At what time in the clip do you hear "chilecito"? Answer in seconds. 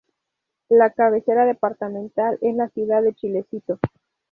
3.13-3.79